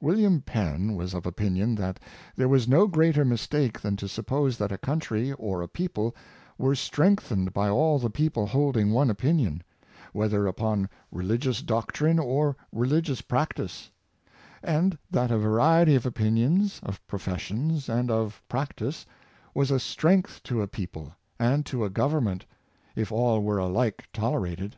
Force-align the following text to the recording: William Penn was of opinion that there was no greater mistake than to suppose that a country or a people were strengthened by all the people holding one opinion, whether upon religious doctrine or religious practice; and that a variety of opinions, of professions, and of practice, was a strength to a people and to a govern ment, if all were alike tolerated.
William 0.00 0.40
Penn 0.40 0.96
was 0.96 1.14
of 1.14 1.24
opinion 1.24 1.76
that 1.76 2.00
there 2.34 2.48
was 2.48 2.66
no 2.66 2.88
greater 2.88 3.24
mistake 3.24 3.80
than 3.80 3.94
to 3.98 4.08
suppose 4.08 4.58
that 4.58 4.72
a 4.72 4.76
country 4.76 5.32
or 5.34 5.62
a 5.62 5.68
people 5.68 6.16
were 6.58 6.74
strengthened 6.74 7.52
by 7.52 7.68
all 7.68 8.00
the 8.00 8.10
people 8.10 8.44
holding 8.44 8.90
one 8.90 9.08
opinion, 9.08 9.62
whether 10.12 10.48
upon 10.48 10.88
religious 11.12 11.62
doctrine 11.62 12.18
or 12.18 12.56
religious 12.72 13.20
practice; 13.20 13.88
and 14.64 14.98
that 15.12 15.30
a 15.30 15.38
variety 15.38 15.94
of 15.94 16.04
opinions, 16.04 16.80
of 16.82 17.00
professions, 17.06 17.88
and 17.88 18.10
of 18.10 18.42
practice, 18.48 19.06
was 19.54 19.70
a 19.70 19.78
strength 19.78 20.42
to 20.42 20.60
a 20.60 20.66
people 20.66 21.12
and 21.38 21.64
to 21.64 21.84
a 21.84 21.88
govern 21.88 22.24
ment, 22.24 22.46
if 22.96 23.12
all 23.12 23.44
were 23.44 23.58
alike 23.58 24.08
tolerated. 24.12 24.74